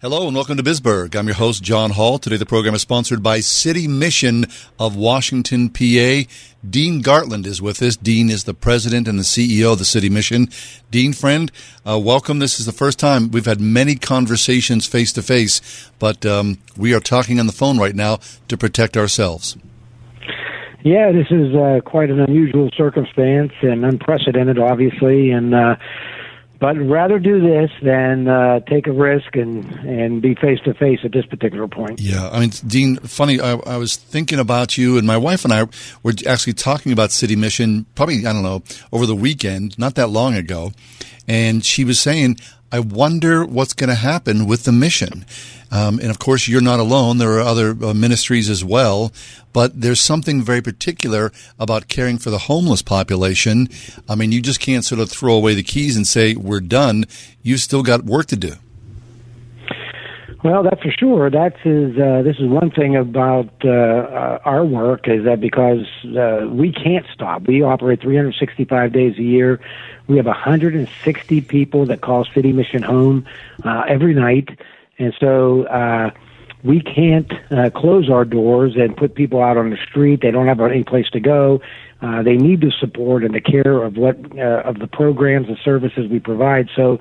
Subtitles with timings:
[0.00, 1.16] Hello and welcome to Bisburg.
[1.16, 2.20] I'm your host, John Hall.
[2.20, 4.46] Today the program is sponsored by City Mission
[4.78, 6.22] of Washington, PA.
[6.70, 7.96] Dean Gartland is with us.
[7.96, 10.50] Dean is the president and the CEO of the City Mission.
[10.92, 11.50] Dean, friend,
[11.84, 12.38] uh, welcome.
[12.38, 16.94] This is the first time we've had many conversations face to face, but um, we
[16.94, 19.56] are talking on the phone right now to protect ourselves.
[20.84, 25.74] Yeah, this is uh, quite an unusual circumstance and unprecedented, obviously, and uh,
[26.60, 31.00] but rather do this than uh, take a risk and and be face to face
[31.04, 32.00] at this particular point.
[32.00, 33.40] Yeah, I mean, Dean, funny.
[33.40, 35.64] I, I, was thinking about you, and my wife and I
[36.02, 37.86] were actually talking about City Mission.
[37.94, 40.72] Probably, I don't know, over the weekend, not that long ago,
[41.28, 42.38] and she was saying,
[42.70, 45.24] "I wonder what's going to happen with the mission."
[45.70, 47.18] Um, and of course, you're not alone.
[47.18, 49.12] There are other uh, ministries as well.
[49.52, 53.68] But there's something very particular about caring for the homeless population.
[54.08, 57.04] I mean, you just can't sort of throw away the keys and say, we're done.
[57.42, 58.54] You've still got work to do.
[60.44, 61.30] Well, that's for sure.
[61.30, 65.84] That is uh, this is one thing about uh, uh, our work is that because
[66.16, 67.48] uh, we can't stop.
[67.48, 69.60] We operate 365 days a year.
[70.06, 73.26] We have 160 people that call City Mission home
[73.64, 74.60] uh, every night.
[75.00, 76.10] And so uh,
[76.62, 80.20] we can't uh, close our doors and put people out on the street.
[80.22, 81.60] They don't have any place to go.
[82.00, 85.58] Uh, they need the support and the care of what uh, of the programs and
[85.64, 86.68] services we provide.
[86.76, 87.00] So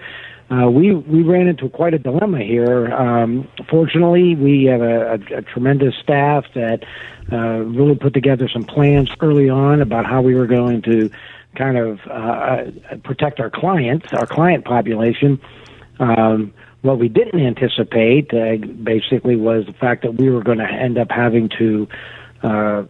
[0.50, 2.94] uh, we we ran into quite a dilemma here.
[2.94, 6.86] Um, fortunately, we have a, a, a tremendous staff that
[7.31, 11.09] uh, really put together some plans early on about how we were going to
[11.56, 12.72] kind of uh, uh
[13.03, 15.41] protect our clients, our client population.
[16.00, 20.72] Um, what we didn't anticipate, uh, basically, was the fact that we were going to
[20.72, 21.88] end up having to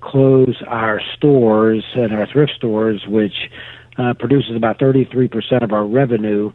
[0.02, 3.50] close our stores and our thrift stores, which
[4.20, 6.52] produces about 33% of our revenue.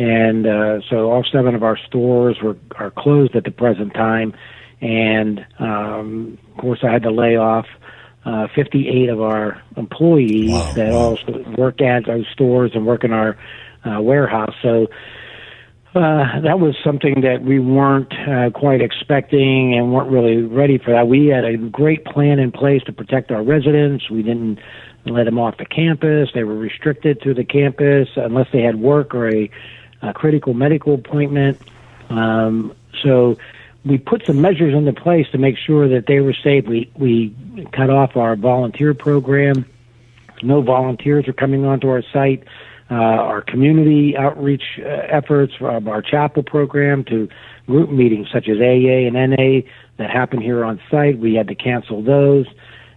[0.00, 4.32] And uh, so all seven of our stores were are closed at the present time.
[4.80, 7.66] And um, of course, I had to lay off
[8.24, 10.98] uh, 58 of our employees wow, that wow.
[10.98, 13.36] also work at those stores and work in our
[13.84, 14.54] uh, warehouse.
[14.62, 14.86] So
[15.94, 20.92] uh, that was something that we weren't uh, quite expecting and weren't really ready for
[20.92, 21.08] that.
[21.08, 24.08] We had a great plan in place to protect our residents.
[24.08, 24.60] We didn't
[25.04, 26.30] let them off the campus.
[26.32, 29.50] They were restricted to the campus unless they had work or a,
[30.02, 31.58] a critical medical appointment.
[32.08, 33.36] Um, so
[33.84, 36.66] we put some measures into place to make sure that they were safe.
[36.66, 37.34] We we
[37.72, 39.64] cut off our volunteer program.
[40.42, 42.44] No volunteers are coming onto our site
[42.90, 47.28] uh, our community outreach uh, efforts, from our chapel program to
[47.66, 49.60] group meetings such as AA and NA
[49.96, 51.18] that happen here on site.
[51.18, 52.46] We had to cancel those.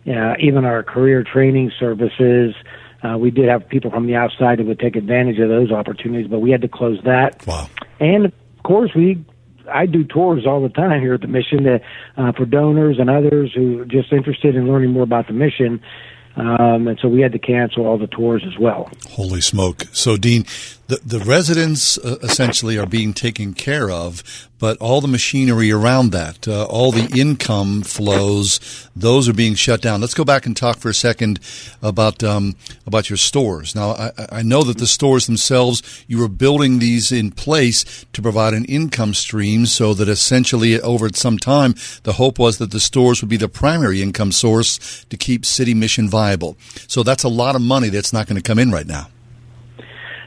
[0.08, 2.56] Uh, even our career training services,
[3.03, 6.30] uh, we did have people from the outside that would take advantage of those opportunities,
[6.30, 7.46] but we had to close that.
[7.46, 7.69] Wow.
[8.00, 8.34] And of
[8.64, 9.24] course, we
[9.72, 11.80] I do tours all the time here at the mission to,
[12.18, 15.81] uh, for donors and others who are just interested in learning more about the mission.
[16.36, 18.90] Um, and so we had to cancel all the tours as well.
[19.12, 19.84] Holy smoke!
[19.91, 20.46] So, Dean,
[20.88, 26.12] the the residents uh, essentially are being taken care of, but all the machinery around
[26.12, 30.02] that, uh, all the income flows, those are being shut down.
[30.02, 31.40] Let's go back and talk for a second
[31.82, 32.56] about um,
[32.86, 33.76] about your stores.
[33.76, 38.22] Now, I, I, know that the stores themselves, you were building these in place to
[38.22, 42.80] provide an income stream, so that essentially over some time, the hope was that the
[42.80, 46.58] stores would be the primary income source to keep City Mission viable.
[46.88, 49.08] So that's a lot of money that's not going to come in right now.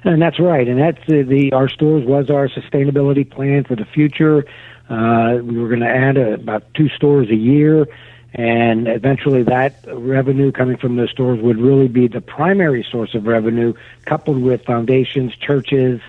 [0.06, 0.68] And that's right.
[0.68, 4.46] And that's the, the our stores was our sustainability plan for the future.
[4.88, 7.88] Uh, we were going to add a, about two stores a year,
[8.32, 13.26] and eventually that revenue coming from those stores would really be the primary source of
[13.26, 13.74] revenue,
[14.04, 16.00] coupled with foundations, churches,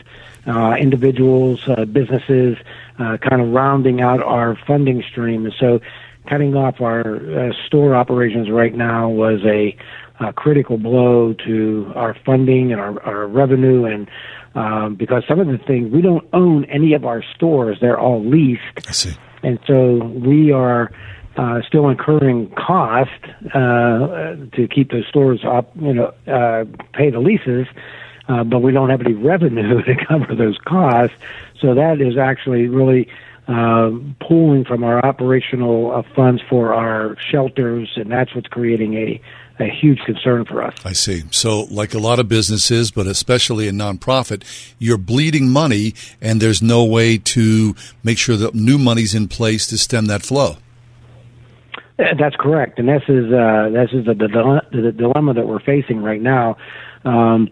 [0.45, 2.55] uh, individuals, uh, businesses,
[2.99, 5.45] uh, kind of rounding out our funding stream.
[5.45, 5.81] And so,
[6.27, 9.75] cutting off our uh, store operations right now was a
[10.19, 13.85] uh, critical blow to our funding and our, our revenue.
[13.85, 14.09] And
[14.55, 17.77] um, because some of the things we don't own any of our stores.
[17.79, 18.61] They're all leased.
[18.87, 19.15] I see.
[19.43, 20.91] and so we are
[21.35, 23.11] uh, still incurring cost
[23.53, 27.67] uh, to keep those stores up you know uh, pay the leases
[28.29, 31.15] uh, but we don't have any revenue to cover those costs.
[31.59, 33.09] So that is actually really
[33.47, 39.21] uh, pulling from our operational uh, funds for our shelters, and that's what's creating a
[39.59, 40.73] a huge concern for us.
[40.85, 41.23] I see.
[41.31, 44.43] So, like a lot of businesses, but especially a nonprofit,
[44.79, 49.67] you're bleeding money, and there's no way to make sure that new money's in place
[49.67, 50.57] to stem that flow.
[51.99, 55.59] Uh, that's correct, and this is uh, this is the, the, the dilemma that we're
[55.59, 56.55] facing right now.
[57.03, 57.49] Um,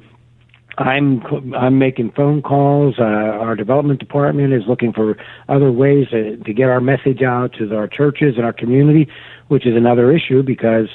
[0.78, 1.24] I'm
[1.56, 2.96] I'm making phone calls.
[3.00, 5.18] Uh, our development department is looking for
[5.48, 9.08] other ways to, to get our message out to our churches and our community,
[9.48, 10.90] which is another issue because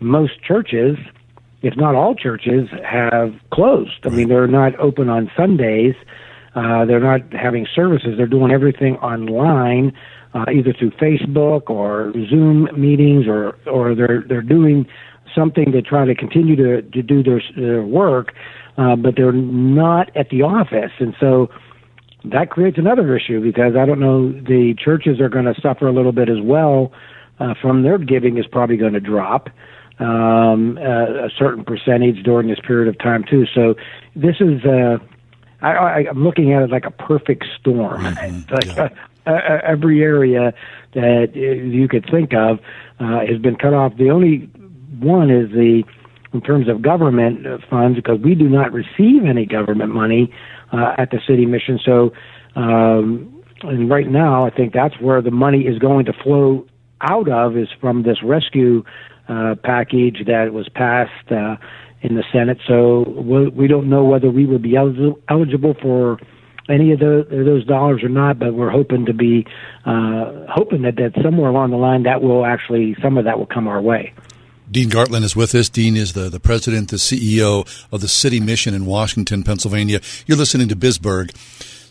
[0.00, 0.96] most churches,
[1.62, 4.04] if not all churches, have closed.
[4.04, 5.94] I mean, they're not open on Sundays.
[6.54, 8.14] Uh, they're not having services.
[8.16, 9.92] They're doing everything online,
[10.34, 14.86] uh, either through Facebook or Zoom meetings, or or they're they're doing
[15.34, 18.32] something to try to continue to to do their their work
[18.78, 21.48] uh, but they're not at the office, and so
[22.24, 25.92] that creates another issue because I don't know the churches are going to suffer a
[25.92, 26.92] little bit as well
[27.38, 29.48] uh, from their giving is probably going to drop
[29.98, 33.46] um, uh, a certain percentage during this period of time too.
[33.54, 33.74] So
[34.14, 34.98] this is uh,
[35.62, 38.02] I, I, I'm looking at it like a perfect storm.
[38.02, 38.54] Mm-hmm.
[38.54, 38.88] like, Yeah.
[39.26, 40.54] uh, uh, every area
[40.94, 42.60] that you could think of
[43.00, 43.96] uh, has been cut off.
[43.96, 44.48] The only
[45.00, 45.82] one is the
[46.32, 50.32] in terms of government uh, funds because we do not receive any government money
[50.72, 51.80] uh, at the city mission.
[51.82, 52.12] So,
[52.54, 56.66] um, and right now, I think that's where the money is going to flow
[57.00, 58.84] out of is from this rescue
[59.28, 61.56] uh, package that was passed uh,
[62.02, 62.58] in the Senate.
[62.66, 63.02] So
[63.54, 66.18] we, don't know whether we would be eligible, for
[66.68, 69.46] any of the, those dollars or not, but we're hoping to be
[69.84, 73.46] uh, hoping that, that somewhere along the line that will actually some of that will
[73.46, 74.12] come our way.
[74.68, 75.68] Dean Gartland is with us.
[75.68, 80.00] Dean is the, the president, the CEO of the City Mission in Washington, Pennsylvania.
[80.26, 81.30] You're listening to Bisberg.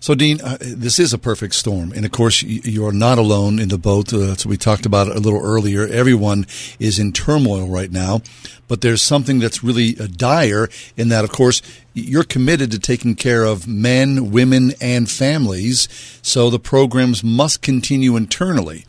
[0.06, 1.92] So, Dean, uh, this is a perfect storm.
[1.92, 4.14] And of course, you, you are not alone in the boat.
[4.14, 5.88] Uh, so, we talked about it a little earlier.
[5.88, 6.46] Everyone
[6.78, 8.22] is in turmoil right now.
[8.68, 11.64] But there's something that's really uh, dire in that, of course,
[11.96, 15.90] you're committed to taking care of men, women, and families.
[16.22, 18.86] So, the programs must continue internally.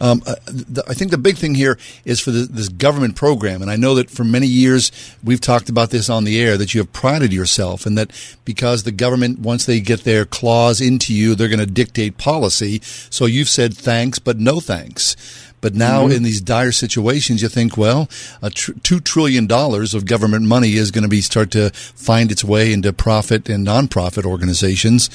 [0.00, 3.62] Um, uh, the, I think the big thing here is for the, this government program,
[3.62, 4.92] and I know that for many years
[5.22, 8.10] we've talked about this on the air that you have prided yourself, and that
[8.44, 12.80] because the government once they get their claws into you, they're going to dictate policy.
[12.82, 15.16] So you've said thanks, but no thanks.
[15.60, 16.12] But now Mm-hmm.
[16.16, 18.08] in these dire situations, you think, well,
[18.40, 22.30] a tr- two trillion dollars of government money is going to be start to find
[22.30, 25.10] its way into profit and nonprofit organizations.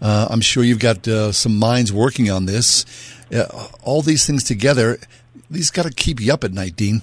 [0.00, 2.84] Uh, I'm sure you've got uh, some minds working on this.
[3.34, 3.46] Uh,
[3.82, 4.98] all these things together,
[5.50, 7.02] these got to keep you up at night, Dean.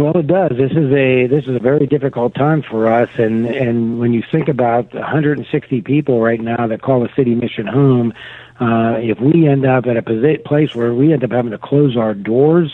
[0.00, 0.52] Well, it does.
[0.56, 4.22] This is a this is a very difficult time for us, and and when you
[4.32, 8.14] think about 160 people right now that call the city mission home,
[8.60, 11.98] uh, if we end up at a place where we end up having to close
[11.98, 12.72] our doors,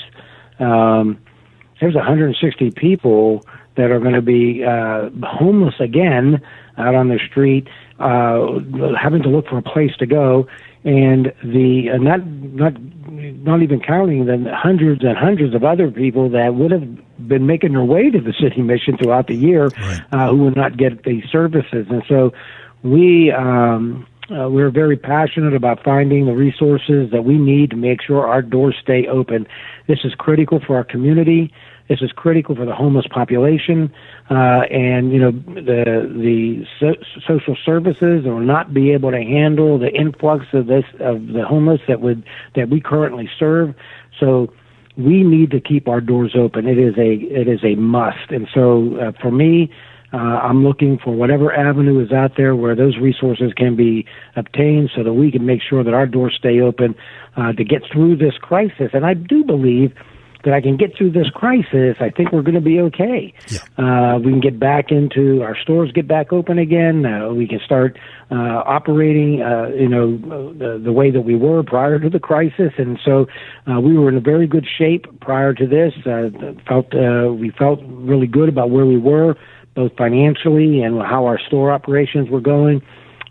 [0.60, 1.18] um,
[1.80, 3.44] there's 160 people
[3.74, 6.40] that are going to be uh, homeless again
[6.78, 7.66] out on the street,
[7.98, 8.60] uh,
[8.96, 10.46] having to look for a place to go,
[10.86, 12.72] and the uh, not not
[13.10, 17.72] not even counting the hundreds and hundreds of other people that would have been making
[17.72, 19.68] their way to the city mission throughout the year,
[20.12, 22.32] uh, who would not get these services, and so
[22.82, 23.30] we.
[23.32, 28.26] Um, uh, we're very passionate about finding the resources that we need to make sure
[28.26, 29.46] our doors stay open.
[29.86, 31.52] This is critical for our community.
[31.88, 33.92] This is critical for the homeless population,
[34.28, 39.78] uh, and you know the the so- social services will not be able to handle
[39.78, 42.24] the influx of this of the homeless that would
[42.56, 43.74] that we currently serve.
[44.18, 44.52] So
[44.96, 46.66] we need to keep our doors open.
[46.66, 48.30] It is a it is a must.
[48.30, 49.70] And so uh, for me,
[50.12, 54.90] uh, I'm looking for whatever avenue is out there where those resources can be obtained,
[54.96, 56.94] so that we can make sure that our doors stay open
[57.36, 58.90] uh, to get through this crisis.
[58.92, 59.92] And I do believe
[60.46, 61.96] that I can get through this crisis.
[61.98, 63.34] I think we're going to be okay.
[63.48, 63.58] Yeah.
[63.76, 67.04] Uh, we can get back into our stores, get back open again.
[67.04, 67.98] Uh, we can start
[68.30, 72.72] uh, operating, uh, you know, the, the way that we were prior to the crisis,
[72.78, 73.26] and so
[73.68, 75.92] uh, we were in a very good shape prior to this.
[76.06, 76.30] Uh,
[76.68, 79.36] felt uh, we felt really good about where we were,
[79.74, 82.80] both financially and how our store operations were going.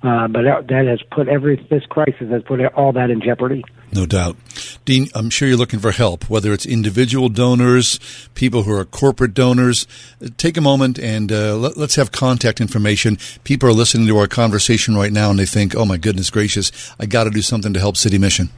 [0.03, 3.63] Uh, but that that has put every this crisis has put all that in jeopardy.
[3.95, 4.35] No doubt.
[4.83, 7.97] Dean, I'm sure you're looking for help, whether it's individual donors,
[8.33, 9.87] people who are corporate donors.
[10.21, 13.17] Uh, Take a moment and uh, let, us have contact information.
[13.45, 16.73] People are listening to our conversation right now and they think, oh my goodness gracious,
[16.99, 18.49] I got to do something to help City Mission.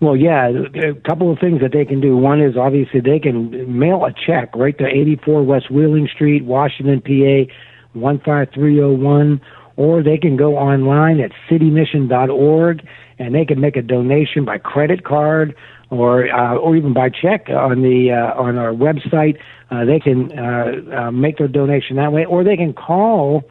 [0.00, 2.16] Well, yeah, a couple of things that they can do.
[2.16, 7.02] One is obviously they can mail a check right to 84 West Wheeling Street, Washington,
[7.02, 7.52] PA,
[7.92, 9.40] 15301,
[9.78, 12.84] or they can go online at citymission.org
[13.20, 15.54] and they can make a donation by credit card
[15.90, 19.38] or uh, or even by check on the uh, on our website.
[19.70, 23.44] Uh, they can uh, uh, make their donation that way, or they can call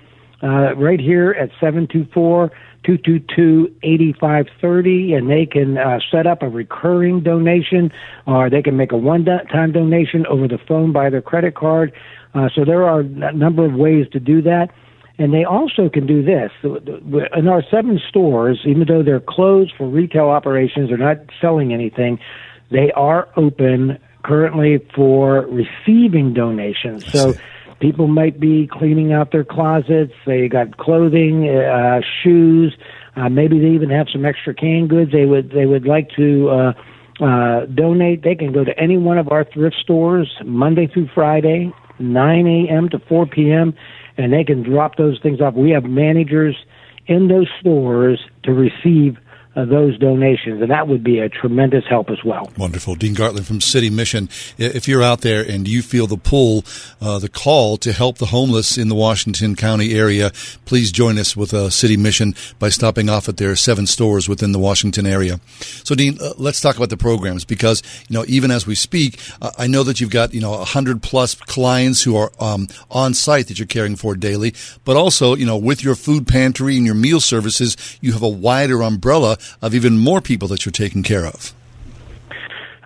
[0.44, 2.52] uh, right here at seven two four.
[2.86, 7.92] 222-8530 and they can uh, set up a recurring donation
[8.26, 11.92] or they can make a one-time donation over the phone by their credit card.
[12.34, 14.70] Uh, so there are a number of ways to do that.
[15.20, 16.52] And they also can do this.
[16.64, 22.20] In our seven stores, even though they're closed for retail operations, they're not selling anything,
[22.70, 27.06] they are open currently for receiving donations.
[27.12, 27.34] So
[27.80, 30.14] people might be cleaning out their closets.
[30.26, 32.78] They got clothing, uh, shoes.
[33.16, 36.50] Uh, maybe they even have some extra canned goods they would they would like to
[36.50, 36.74] uh,
[37.24, 38.22] uh, donate.
[38.24, 42.90] They can go to any one of our thrift stores Monday through Friday, 9 a.m.
[42.90, 43.76] to 4 p.m
[44.18, 45.54] and they can drop those things off.
[45.54, 46.56] We have managers
[47.06, 49.18] in those stores to receive
[49.66, 52.52] those donations, and that would be a tremendous help as well.
[52.58, 52.96] Wonderful.
[52.96, 54.30] Dean Gartland from City Mission.
[54.58, 56.64] If you're out there and you feel the pull,
[57.02, 60.32] uh, the call to help the homeless in the Washington County area,
[60.66, 64.52] please join us with a City Mission by stopping off at their seven stores within
[64.52, 65.40] the Washington area.
[65.84, 69.20] So, Dean, uh, let's talk about the programs because, you know, even as we speak,
[69.42, 73.14] uh, I know that you've got, you know, 100 plus clients who are um, on
[73.14, 74.54] site that you're caring for daily,
[74.86, 78.30] but also, you know, with your food pantry and your meal services, you have a
[78.30, 81.54] wider umbrella of even more people that you're taking care of.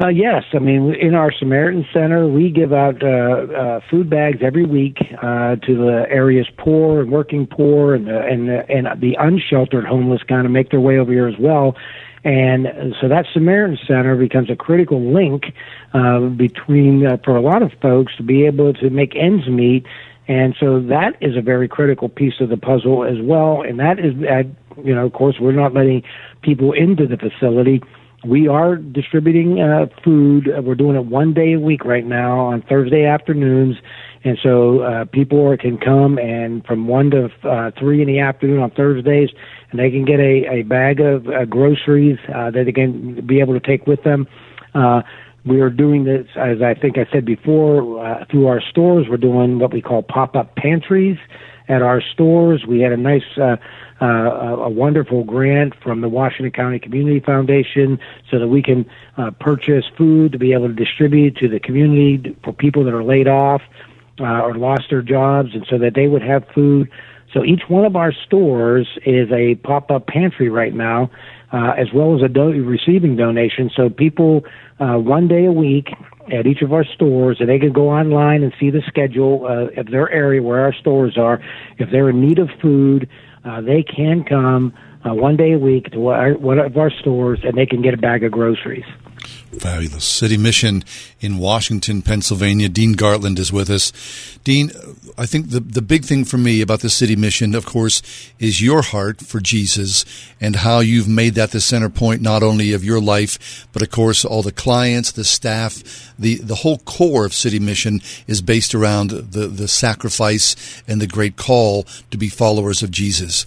[0.02, 4.40] Uh, yes, I mean in our Samaritan Center, we give out uh, uh, food bags
[4.42, 8.88] every week uh, to the area's poor and working poor, and the, and the, and
[9.00, 11.76] the unsheltered homeless kind of make their way over here as well.
[12.24, 15.54] And so that Samaritan Center becomes a critical link
[15.94, 19.86] uh, between uh, for a lot of folks to be able to make ends meet.
[20.28, 23.64] And so that is a very critical piece of the puzzle as well.
[23.64, 24.44] And that is, uh,
[24.84, 26.04] you know, of course, we're not letting
[26.42, 27.82] people into the facility.
[28.24, 30.48] We are distributing uh, food.
[30.64, 33.78] We're doing it one day a week right now on Thursday afternoons,
[34.24, 38.20] and so uh, people are, can come and from one to uh, three in the
[38.20, 39.30] afternoon on Thursdays,
[39.72, 43.40] and they can get a, a bag of uh, groceries uh, that they can be
[43.40, 44.28] able to take with them.
[44.76, 45.02] Uh,
[45.44, 49.08] we are doing this, as I think I said before, uh, through our stores.
[49.10, 51.18] We're doing what we call pop-up pantries
[51.68, 52.66] at our stores.
[52.68, 53.58] We had a nice uh,
[54.02, 58.00] uh, a wonderful grant from the Washington County Community Foundation
[58.30, 62.36] so that we can uh, purchase food to be able to distribute to the community
[62.44, 63.62] for people that are laid off
[64.20, 66.90] uh, or lost their jobs, and so that they would have food.
[67.34, 71.10] So each one of our stores is a pop-up pantry right now,
[71.54, 73.70] uh, as well as a do- receiving donation.
[73.76, 74.44] So people
[74.80, 75.90] uh, one day a week
[76.32, 79.80] at each of our stores, and they can go online and see the schedule uh,
[79.80, 81.42] of their area where our stores are.
[81.78, 83.10] If they're in need of food,
[83.44, 84.74] uh, they can come
[85.06, 87.94] uh, one day a week to our, one of our stores and they can get
[87.94, 88.86] a bag of groceries.
[89.60, 90.06] Fabulous.
[90.06, 90.84] City Mission
[91.20, 92.70] in Washington, Pennsylvania.
[92.70, 93.92] Dean Gartland is with us.
[94.44, 94.72] Dean,
[95.18, 98.02] I think the, the big thing for me about the City Mission, of course,
[98.40, 100.06] is your heart for Jesus
[100.40, 103.92] and how you've made that the center point not only of your life, but of
[103.92, 108.74] course all the clients, the staff, the, the whole core of City Mission is based
[108.74, 113.46] around the, the sacrifice and the great call to be followers of Jesus.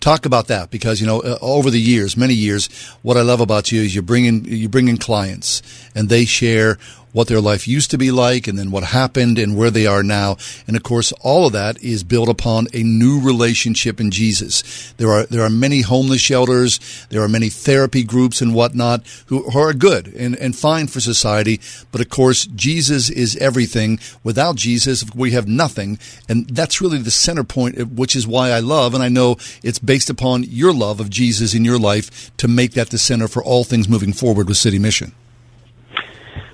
[0.00, 2.68] Talk about that because you know uh, over the years, many years,
[3.02, 5.62] what I love about you is you bring in you bring in clients
[5.94, 6.78] and they share
[7.16, 10.02] what their life used to be like and then what happened and where they are
[10.02, 10.36] now.
[10.66, 14.92] And of course, all of that is built upon a new relationship in Jesus.
[14.98, 16.78] There are, there are many homeless shelters.
[17.08, 21.00] There are many therapy groups and whatnot who, who are good and, and fine for
[21.00, 21.58] society.
[21.90, 23.98] But of course, Jesus is everything.
[24.22, 25.98] Without Jesus, we have nothing.
[26.28, 29.78] And that's really the center point, which is why I love, and I know it's
[29.78, 33.42] based upon your love of Jesus in your life to make that the center for
[33.42, 35.12] all things moving forward with City Mission.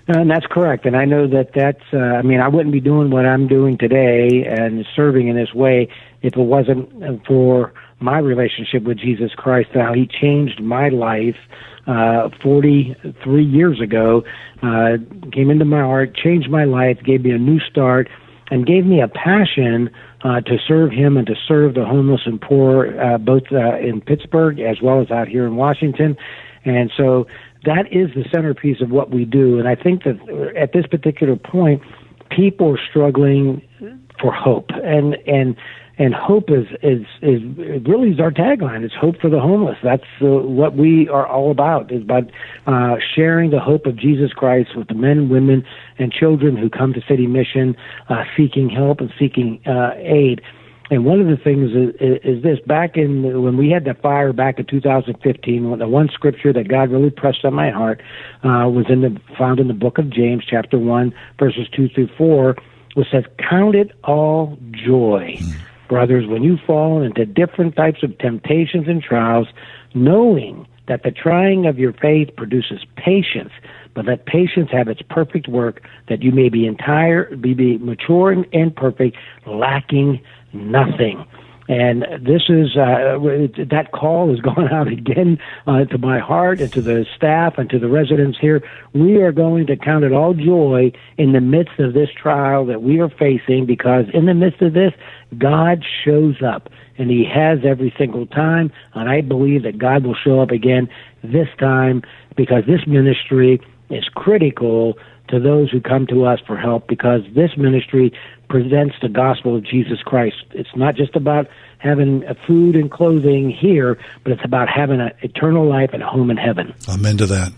[0.09, 0.85] And that's correct.
[0.85, 3.79] And I know that that's, uh, I mean, I wouldn't be doing what I'm doing
[3.79, 5.89] today and serving in this way
[6.23, 11.37] if it wasn't for my relationship with Jesus Christ, how he changed my life
[11.87, 14.25] uh, 43 years ago,
[14.63, 14.97] uh,
[15.33, 18.09] came into my heart, changed my life, gave me a new start,
[18.51, 19.91] and gave me a passion
[20.25, 24.01] uh, to serve him and to serve the homeless and poor, uh, both uh, in
[24.01, 26.17] Pittsburgh as well as out here in Washington.
[26.65, 27.27] And so
[27.65, 29.59] that is the centerpiece of what we do.
[29.59, 30.19] And I think that
[30.57, 31.83] at this particular point,
[32.31, 33.63] people are struggling
[34.21, 35.57] for hope, and and
[35.99, 37.43] and hope is is is
[37.87, 38.83] really is our tagline.
[38.83, 39.79] It's hope for the homeless.
[39.83, 41.93] That's uh, what we are all about.
[41.93, 42.25] Is about
[42.67, 45.65] uh, sharing the hope of Jesus Christ with the men, women,
[45.99, 47.77] and children who come to City Mission,
[48.09, 50.41] uh, seeking help and seeking uh, aid.
[50.93, 54.35] And one of the things is, is this: back in when we had the fire
[54.35, 58.03] back in 2015, the one scripture that God really pressed on my heart
[58.45, 62.11] uh, was in the found in the book of James, chapter one, verses two through
[62.19, 62.57] four,
[62.93, 65.41] which says, "Count it all joy."
[65.89, 69.49] Brothers, when you fall into different types of temptations and trials,
[69.95, 73.53] knowing that the trying of your faith produces patience,
[73.95, 75.81] but let patience have its perfect work,
[76.11, 80.21] that you may be entire, be, be mature and perfect, lacking
[80.53, 81.27] nothing.
[81.69, 83.19] And this is uh,
[83.71, 87.71] that call has gone out again uh, to my heart and to the staff and
[87.71, 88.63] to the residents here.
[88.93, 92.83] We are going to count it all joy in the midst of this trial that
[92.83, 94.93] we are facing because in the midst of this,
[95.39, 96.69] God shows up
[96.99, 98.73] and He has every single time.
[98.95, 100.89] And I believe that God will show up again
[101.23, 102.03] this time
[102.37, 103.61] because this ministry
[103.93, 108.13] is critical to those who come to us for help because this ministry
[108.49, 110.45] presents the gospel of Jesus Christ.
[110.51, 115.67] It's not just about having food and clothing here, but it's about having an eternal
[115.67, 116.75] life and a home in heaven.
[116.89, 117.53] Amen to that.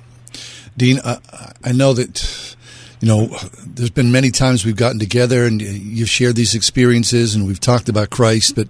[0.76, 1.18] Dean, I,
[1.64, 2.54] I know that
[3.00, 3.26] you know,
[3.66, 7.90] there's been many times we've gotten together and you've shared these experiences and we've talked
[7.90, 8.68] about Christ, but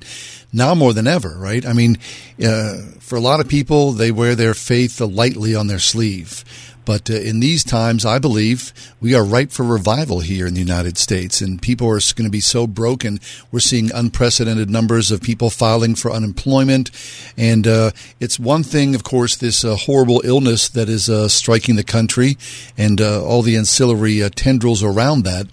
[0.53, 1.65] now more than ever, right?
[1.65, 1.99] I mean,
[2.45, 6.45] uh, for a lot of people, they wear their faith lightly on their sleeve.
[6.85, 10.61] But uh, in these times, I believe we are ripe for revival here in the
[10.61, 13.21] United States, and people are going to be so broken.
[13.51, 16.91] We're seeing unprecedented numbers of people filing for unemployment,
[17.37, 21.77] and uh, it's one thing, of course, this uh, horrible illness that is uh, striking
[21.77, 22.37] the country,
[22.77, 25.47] and uh, all the ancillary uh, tendrils around that.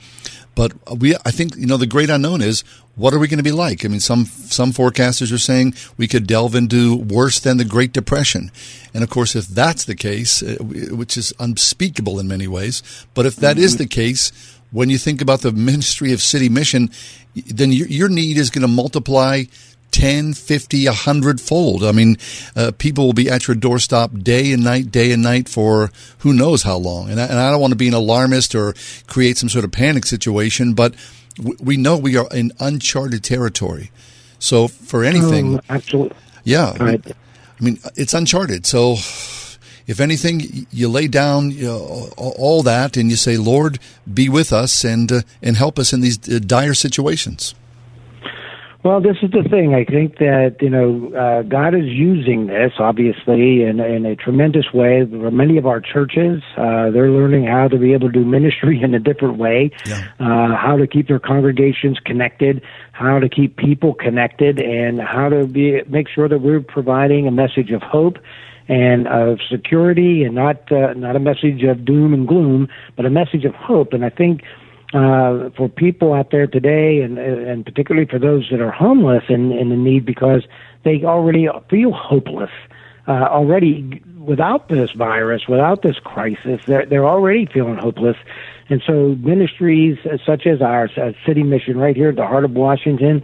[0.53, 2.63] But we, I think, you know, the great unknown is
[2.95, 3.85] what are we going to be like?
[3.85, 7.93] I mean, some some forecasters are saying we could delve into worse than the Great
[7.93, 8.51] Depression,
[8.93, 13.25] and of course, if that's the case, uh, which is unspeakable in many ways, but
[13.25, 13.65] if that mm-hmm.
[13.65, 14.31] is the case,
[14.71, 16.89] when you think about the ministry of city mission,
[17.33, 19.43] then your, your need is going to multiply
[19.91, 21.83] 10, 50, 100 fold.
[21.83, 22.17] I mean,
[22.55, 26.33] uh, people will be at your doorstep day and night, day and night for who
[26.33, 27.09] knows how long.
[27.09, 28.73] And I, and I don't want to be an alarmist or
[29.07, 30.95] create some sort of panic situation, but
[31.59, 33.91] we know we are in uncharted territory.
[34.39, 36.75] So for anything, oh, absolutely, yeah.
[36.83, 37.01] Right.
[37.07, 38.65] I mean, it's uncharted.
[38.65, 38.93] So
[39.87, 43.79] if anything, you lay down you know, all that and you say, "Lord,
[44.11, 47.53] be with us and uh, and help us in these uh, dire situations."
[48.83, 49.75] Well, this is the thing.
[49.75, 54.73] I think that you know uh, God is using this obviously in, in a tremendous
[54.73, 55.05] way.
[55.05, 58.95] Many of our churches, uh, they're learning how to be able to do ministry in
[58.95, 60.07] a different way, yeah.
[60.19, 62.63] uh, how to keep their congregations connected,
[62.93, 67.31] how to keep people connected, and how to be make sure that we're providing a
[67.31, 68.17] message of hope
[68.67, 73.11] and of security, and not uh, not a message of doom and gloom, but a
[73.11, 73.93] message of hope.
[73.93, 74.41] And I think
[74.93, 79.51] uh, for people out there today, and and particularly for those that are homeless and
[79.53, 80.43] in the need because
[80.83, 82.51] they already feel hopeless
[83.07, 86.61] uh, already without this virus, without this crisis.
[86.65, 88.17] They're they're already feeling hopeless,
[88.69, 92.51] and so ministries such as ours, uh, City Mission, right here at the heart of
[92.51, 93.23] Washington,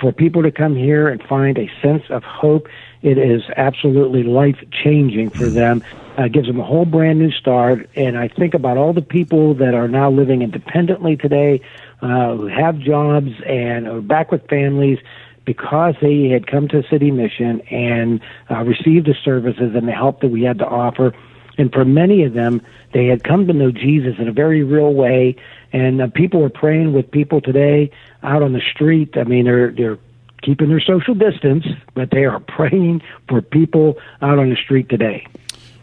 [0.00, 2.68] for people to come here and find a sense of hope
[3.04, 5.84] it is absolutely life changing for them.
[6.16, 7.90] Uh, gives them a whole brand new start.
[7.96, 11.60] And I think about all the people that are now living independently today,
[12.00, 14.98] uh, who have jobs and are back with families
[15.44, 20.20] because they had come to City Mission and uh, received the services and the help
[20.20, 21.12] that we had to offer.
[21.58, 24.94] And for many of them, they had come to know Jesus in a very real
[24.94, 25.36] way.
[25.72, 27.90] And uh, people are praying with people today
[28.24, 29.16] out on the street.
[29.16, 29.98] I mean, they're they're
[30.42, 35.26] keeping their social distance, but they are praying for people out on the street today.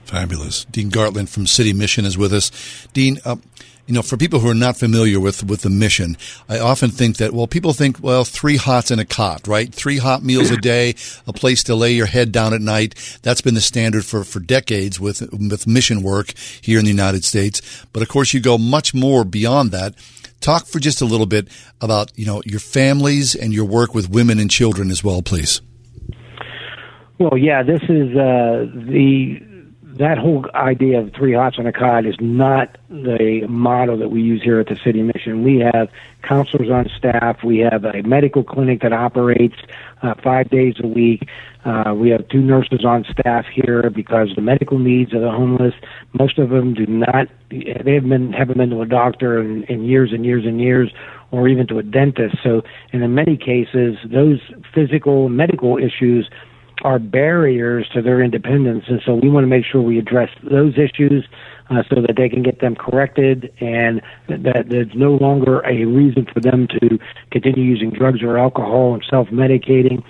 [0.06, 0.66] Fabulous.
[0.66, 2.52] Dean Gartland from City Mission is with us.
[2.94, 3.38] Dean, uh,
[3.88, 7.18] you know, for people who are not familiar with, with the mission, I often think
[7.18, 9.74] that, well, people think, well, three hots and a cot, right?
[9.74, 10.96] Three hot meals a day,
[11.28, 13.20] a place to lay your head down at night.
[13.22, 17.24] That's been the standard for, for decades with, with mission work here in the United
[17.26, 17.86] States.
[17.92, 19.96] But of course, you go much more beyond that.
[20.42, 21.48] Talk for just a little bit
[21.80, 25.62] about, you know, your families and your work with women and children as well, please.
[27.20, 29.40] Well, yeah, this is uh, the
[30.00, 34.22] that whole idea of three hots on a cot is not the model that we
[34.22, 35.44] use here at the city mission.
[35.44, 35.90] We have
[36.24, 37.44] counselors on staff.
[37.44, 39.58] We have a medical clinic that operates
[40.02, 41.28] uh, five days a week.
[41.64, 45.74] Uh, we have two nurses on staff here because the medical needs of the homeless.
[46.18, 47.28] Most of them do not.
[47.50, 50.92] They have been haven't been to a doctor in, in years and years and years,
[51.32, 52.38] or even to a dentist.
[52.44, 52.62] So,
[52.94, 54.40] and in many cases, those
[54.74, 56.30] physical medical issues
[56.84, 58.86] are barriers to their independence.
[58.88, 61.28] And so we want to make sure we address those issues
[61.72, 66.28] uh, so that they can get them corrected and that there's no longer a reason
[66.32, 67.00] for them to
[67.32, 70.04] continue using drugs or alcohol and self medicating.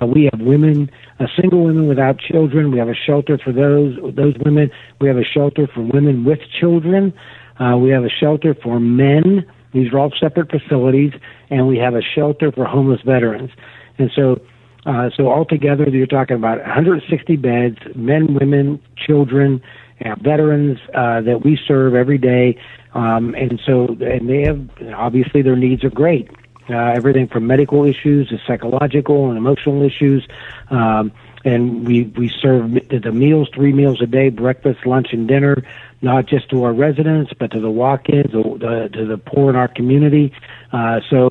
[0.00, 2.70] Uh, we have women, uh, single women without children.
[2.70, 4.70] We have a shelter for those those women.
[5.00, 7.12] We have a shelter for women with children.
[7.58, 9.44] Uh, we have a shelter for men.
[9.72, 11.12] These are all separate facilities,
[11.50, 13.50] and we have a shelter for homeless veterans.
[13.98, 14.40] And so,
[14.86, 19.60] uh, so altogether, you're talking about 160 beds, men, women, children,
[20.00, 22.58] and veterans uh, that we serve every day.
[22.94, 26.30] Um, and so, and they have obviously their needs are great.
[26.70, 30.26] Uh, everything from medical issues to psychological and emotional issues.
[30.70, 31.12] Um,
[31.44, 35.62] and we we serve the meals three meals a day breakfast lunch and dinner
[36.02, 39.68] not just to our residents but to the walk-ins to, to the poor in our
[39.68, 40.32] community
[40.72, 41.30] uh, so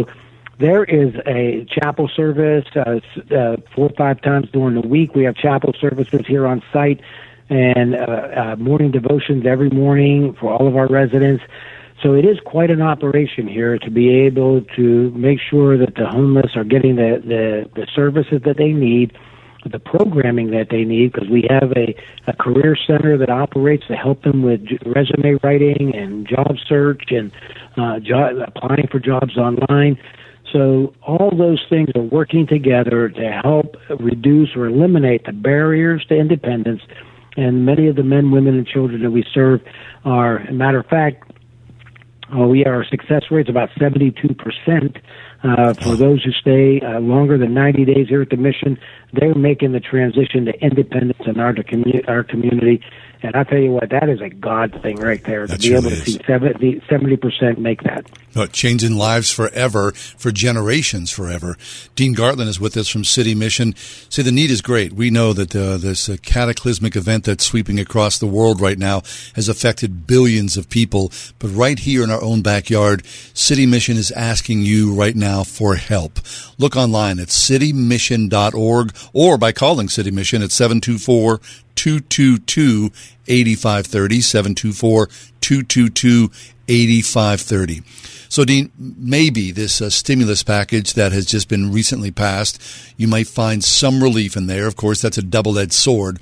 [0.59, 2.99] there is a chapel service uh,
[3.35, 7.01] uh, four or five times during the week we have chapel services here on site
[7.49, 11.43] and uh, uh, morning devotions every morning for all of our residents
[12.03, 16.05] so it is quite an operation here to be able to make sure that the
[16.05, 19.17] homeless are getting the, the, the services that they need
[19.71, 21.95] the programming that they need because we have a,
[22.27, 27.31] a career center that operates to help them with resume writing and job search and
[27.77, 29.97] uh, job, applying for jobs online.
[30.53, 36.15] So all those things are working together to help reduce or eliminate the barriers to
[36.15, 36.81] independence.
[37.37, 39.61] And many of the men, women, and children that we serve
[40.03, 41.31] are, a matter of fact,
[42.35, 44.97] uh, we our success rate about 72 percent
[45.43, 48.79] uh, for those who stay uh, longer than 90 days here at the mission,
[49.13, 52.83] they're making the transition to independence in our, commu- our community.
[53.23, 55.89] And I tell you what, that is a God thing right there to be able
[55.89, 58.05] to see 70 percent make that.
[58.35, 61.57] No, changing lives forever, for generations forever.
[61.95, 63.73] Dean Gartland is with us from City Mission.
[64.09, 64.93] See, the need is great.
[64.93, 69.01] We know that uh, this uh, cataclysmic event that's sweeping across the world right now
[69.33, 71.11] has affected billions of people.
[71.39, 75.75] But right here in our own backyard, City Mission is asking you right now for
[75.75, 76.19] help.
[76.57, 81.39] Look online at citymission.org or by calling City Mission at 724
[81.75, 82.91] 222
[83.27, 85.07] 8530, 724
[85.41, 86.31] 222
[86.67, 87.83] 8530.
[88.29, 92.61] So, Dean, maybe this uh, stimulus package that has just been recently passed,
[92.97, 94.67] you might find some relief in there.
[94.67, 96.19] Of course, that's a double edged sword.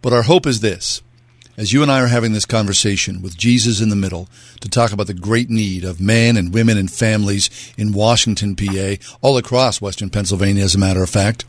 [0.00, 1.02] But our hope is this
[1.56, 4.28] as you and I are having this conversation with Jesus in the middle
[4.60, 8.94] to talk about the great need of men and women and families in Washington, PA,
[9.20, 11.44] all across Western Pennsylvania, as a matter of fact,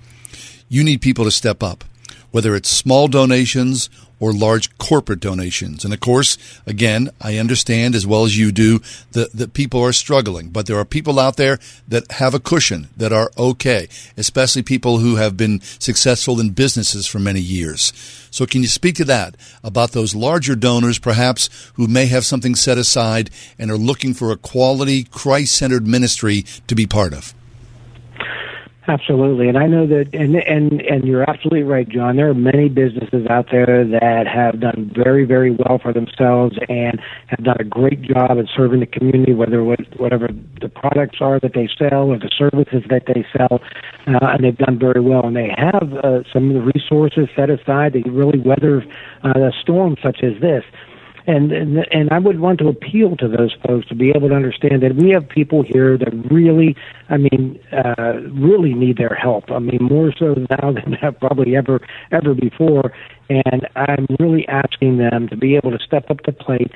[0.68, 1.84] you need people to step up,
[2.32, 3.90] whether it's small donations
[4.24, 5.84] or large corporate donations.
[5.84, 8.80] And of course, again, I understand as well as you do
[9.12, 11.60] that, that people are struggling, but there are people out there
[11.90, 17.06] that have a cushion, that are okay, especially people who have been successful in businesses
[17.06, 17.92] for many years.
[18.32, 22.56] So can you speak to that about those larger donors, perhaps, who may have something
[22.56, 27.34] set aside and are looking for a quality, Christ centered ministry to be part of?
[28.86, 32.18] Absolutely, and I know that, and and and you're absolutely right, John.
[32.18, 37.00] There are many businesses out there that have done very, very well for themselves and
[37.28, 40.28] have done a great job in serving the community, whether whatever
[40.60, 43.62] the products are that they sell or the services that they sell,
[44.08, 45.28] uh, and they've done very well.
[45.28, 48.84] And they have uh, some of the resources set aside to really weather
[49.24, 50.66] uh, a storm such as this
[51.26, 54.36] and, and and I would want to appeal to those folks to be able to
[54.36, 56.76] understand that we have people here that really,
[57.10, 59.50] I mean, uh, really need their help.
[59.52, 61.80] I mean, more so now than probably ever
[62.12, 62.94] ever before.
[63.30, 66.72] And I'm really asking them to be able to step up to the plate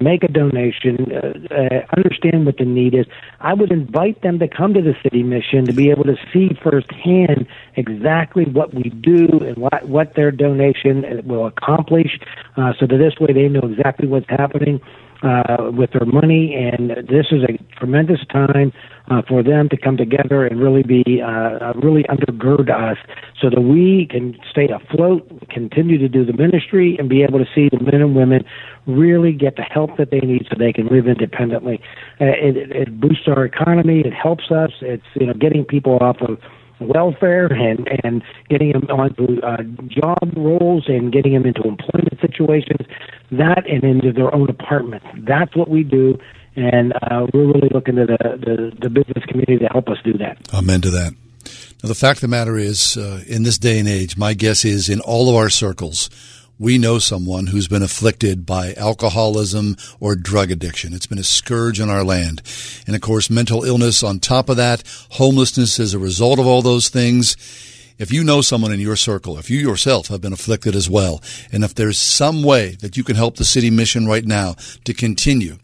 [0.00, 3.06] make a donation, uh, uh, understand what the need is.
[3.40, 6.50] I would invite them to come to the city mission to be able to see
[6.62, 7.46] firsthand
[7.76, 12.18] exactly what we do and what, what their donation will accomplish,
[12.56, 14.80] uh, so that this way they know exactly what's happening
[15.22, 16.54] uh, with their money.
[16.54, 18.72] And this is a tremendous time
[19.08, 22.98] uh, for them to come together and really be uh, uh, really undergird us
[23.40, 27.46] so that we can stay afloat, continue to do the ministry, and be able to
[27.54, 28.44] see the men and women
[28.86, 31.80] really get the help that they need so they can live independently.
[32.20, 34.00] Uh, it, it boosts our economy.
[34.00, 34.70] It helps us.
[34.80, 36.38] It's you know getting people off of
[36.80, 42.86] welfare and and getting them onto uh, job roles and getting them into employment situations,
[43.30, 45.06] that and into their own apartments.
[45.18, 46.18] That's what we do,
[46.56, 50.14] and uh, we're really looking to the, the, the business community to help us do
[50.14, 50.38] that.
[50.54, 51.12] Amen to that.
[51.82, 54.64] Now, the fact of the matter is, uh, in this day and age, my guess
[54.64, 56.08] is in all of our circles,
[56.58, 60.94] we know someone who's been afflicted by alcoholism or drug addiction.
[60.94, 62.40] It's been a scourge on our land.
[62.86, 66.62] And of course, mental illness on top of that, homelessness as a result of all
[66.62, 67.36] those things.
[67.98, 71.22] if you know someone in your circle, if you yourself have been afflicted as well,
[71.52, 74.92] and if there's some way that you can help the city mission right now to
[74.92, 75.56] continue,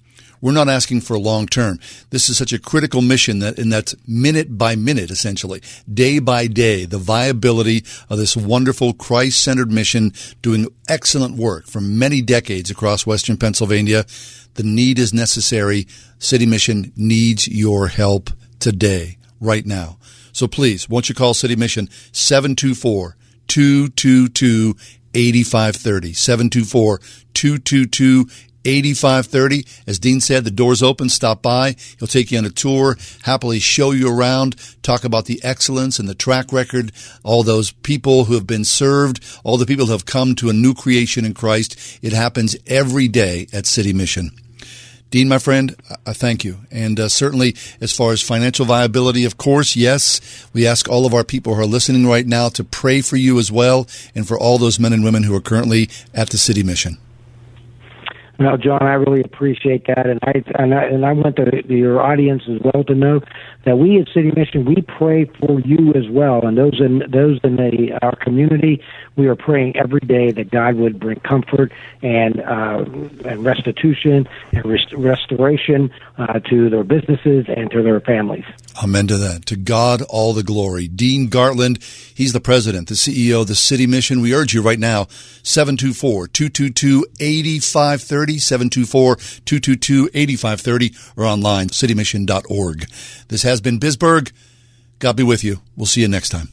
[0.42, 1.78] we're not asking for long term.
[2.11, 6.48] This is such a critical mission that, and that's minute by minute, essentially, day by
[6.48, 12.70] day, the viability of this wonderful Christ centered mission doing excellent work for many decades
[12.70, 14.05] across Western Pennsylvania.
[14.55, 15.87] The need is necessary.
[16.18, 18.28] City Mission needs your help
[18.59, 19.98] today, right now.
[20.33, 24.74] So please, won't you call City Mission 724 222
[25.14, 26.12] 8530.
[26.14, 26.98] 724
[27.35, 28.26] 222
[28.64, 29.66] 8530.
[29.87, 31.09] As Dean said, the door's open.
[31.09, 31.77] Stop by.
[31.98, 36.09] He'll take you on a tour, happily show you around, talk about the excellence and
[36.09, 40.07] the track record, all those people who have been served, all the people who have
[40.07, 41.98] come to a new creation in Christ.
[42.03, 44.33] It happens every day at City Mission.
[45.12, 46.57] Dean, my friend, I thank you.
[46.70, 51.12] And uh, certainly, as far as financial viability, of course, yes, we ask all of
[51.12, 54.38] our people who are listening right now to pray for you as well and for
[54.38, 56.96] all those men and women who are currently at the city mission.
[58.38, 62.01] Well, John, I really appreciate that, and I and I, and I want the, your
[62.01, 63.21] audience as well to know
[63.64, 67.38] that we at City Mission we pray for you as well, and those in those
[67.45, 68.83] in the, our community,
[69.16, 72.85] we are praying every day that God would bring comfort and uh,
[73.27, 78.45] and restitution and rest- restoration uh, to their businesses and to their families.
[78.83, 79.45] Amen to that.
[79.47, 80.89] To God all the glory.
[80.89, 81.83] Dean Gartland,
[82.15, 84.23] he's the president, the CEO of the City Mission.
[84.23, 85.05] We urge you right now,
[85.43, 88.41] 724-222-8530,
[89.45, 92.87] 724-222-8530, or online, citymission.org.
[93.29, 94.33] This has been Bisberg.
[94.99, 95.61] God be with you.
[95.77, 96.49] We'll see you next time.